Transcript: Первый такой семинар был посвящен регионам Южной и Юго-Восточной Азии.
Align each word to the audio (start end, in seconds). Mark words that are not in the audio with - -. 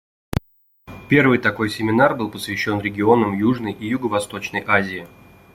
Первый 1.09 1.37
такой 1.37 1.69
семинар 1.69 2.15
был 2.15 2.31
посвящен 2.31 2.79
регионам 2.79 3.33
Южной 3.33 3.71
и 3.73 3.85
Юго-Восточной 3.85 4.63
Азии. 4.65 5.07